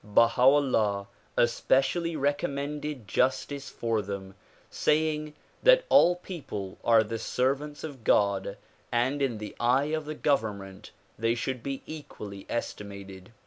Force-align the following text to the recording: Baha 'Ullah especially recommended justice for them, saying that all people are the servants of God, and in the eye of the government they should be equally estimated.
Baha 0.03 0.41
'Ullah 0.41 1.07
especially 1.37 2.15
recommended 2.15 3.07
justice 3.07 3.69
for 3.69 4.01
them, 4.01 4.33
saying 4.71 5.35
that 5.61 5.85
all 5.89 6.15
people 6.15 6.79
are 6.83 7.03
the 7.03 7.19
servants 7.19 7.83
of 7.83 8.03
God, 8.03 8.57
and 8.91 9.21
in 9.21 9.37
the 9.37 9.55
eye 9.59 9.93
of 9.93 10.05
the 10.05 10.15
government 10.15 10.89
they 11.19 11.35
should 11.35 11.61
be 11.61 11.83
equally 11.85 12.47
estimated. 12.49 13.31